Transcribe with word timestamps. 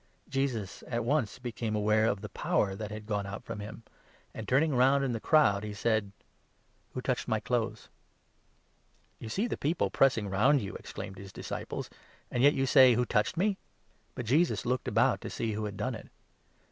Jesus 0.27 0.83
at 0.87 1.05
once 1.05 1.37
became 1.37 1.73
30 1.73 1.77
aware 1.83 2.05
of 2.07 2.21
the 2.21 2.29
power 2.29 2.73
that 2.73 2.89
had 2.89 3.05
gone 3.05 3.27
out 3.27 3.43
from 3.43 3.59
him, 3.59 3.83
and, 4.33 4.47
turning 4.47 4.73
round 4.73 5.03
in 5.03 5.11
the 5.11 5.19
crowd, 5.19 5.63
he 5.63 5.75
said:" 5.75 6.11
Who 6.95 7.01
touched 7.01 7.27
my 7.27 7.39
clothes?" 7.39 7.87
"You 9.19 9.29
see 9.29 9.45
the 9.45 9.57
people 9.57 9.91
pressing 9.91 10.27
round 10.27 10.59
you," 10.59 10.73
exclaimed 10.73 11.19
his 11.19 11.29
31 11.29 11.33
disciples," 11.41 11.89
and 12.31 12.41
yet 12.41 12.55
you 12.55 12.65
say' 12.65 12.93
Who 12.95 13.05
touched 13.05 13.37
me?'" 13.37 13.59
But 14.15 14.25
Jesus 14.25 14.65
looked 14.65 14.87
about 14.87 15.21
to 15.21 15.29
see 15.29 15.51
who 15.51 15.65
had 15.65 15.77
done 15.77 15.93
it. 15.93 16.07